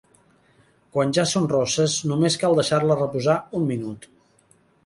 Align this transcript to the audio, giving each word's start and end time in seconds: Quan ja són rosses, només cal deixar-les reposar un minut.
Quan 0.95 1.11
ja 1.17 1.25
són 1.33 1.45
rosses, 1.51 1.97
només 2.13 2.39
cal 2.45 2.57
deixar-les 2.61 3.01
reposar 3.05 3.37
un 3.61 3.69
minut. 3.75 4.13